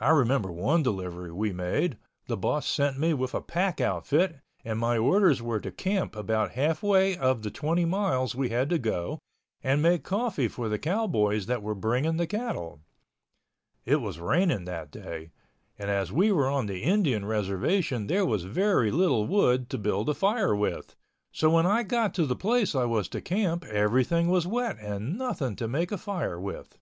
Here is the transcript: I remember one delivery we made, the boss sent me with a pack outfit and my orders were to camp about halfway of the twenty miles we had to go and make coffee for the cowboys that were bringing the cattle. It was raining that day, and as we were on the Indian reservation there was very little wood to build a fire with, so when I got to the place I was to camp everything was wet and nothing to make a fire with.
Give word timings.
I 0.00 0.10
remember 0.10 0.52
one 0.52 0.82
delivery 0.82 1.32
we 1.32 1.50
made, 1.50 1.96
the 2.26 2.36
boss 2.36 2.66
sent 2.66 2.98
me 2.98 3.14
with 3.14 3.32
a 3.32 3.40
pack 3.40 3.80
outfit 3.80 4.36
and 4.66 4.78
my 4.78 4.98
orders 4.98 5.40
were 5.40 5.60
to 5.60 5.70
camp 5.72 6.14
about 6.14 6.50
halfway 6.50 7.16
of 7.16 7.40
the 7.40 7.50
twenty 7.50 7.86
miles 7.86 8.34
we 8.34 8.50
had 8.50 8.68
to 8.68 8.78
go 8.78 9.18
and 9.64 9.80
make 9.80 10.02
coffee 10.04 10.46
for 10.46 10.68
the 10.68 10.78
cowboys 10.78 11.46
that 11.46 11.62
were 11.62 11.74
bringing 11.74 12.18
the 12.18 12.26
cattle. 12.26 12.82
It 13.86 14.02
was 14.02 14.20
raining 14.20 14.66
that 14.66 14.90
day, 14.90 15.30
and 15.78 15.88
as 15.88 16.12
we 16.12 16.30
were 16.30 16.46
on 16.50 16.66
the 16.66 16.82
Indian 16.82 17.24
reservation 17.24 18.08
there 18.08 18.26
was 18.26 18.44
very 18.44 18.90
little 18.90 19.26
wood 19.26 19.70
to 19.70 19.78
build 19.78 20.10
a 20.10 20.14
fire 20.14 20.54
with, 20.54 20.94
so 21.32 21.48
when 21.48 21.64
I 21.64 21.82
got 21.82 22.12
to 22.16 22.26
the 22.26 22.36
place 22.36 22.74
I 22.74 22.84
was 22.84 23.08
to 23.08 23.22
camp 23.22 23.64
everything 23.64 24.28
was 24.28 24.46
wet 24.46 24.76
and 24.80 25.16
nothing 25.16 25.56
to 25.56 25.66
make 25.66 25.90
a 25.92 25.96
fire 25.96 26.38
with. 26.38 26.76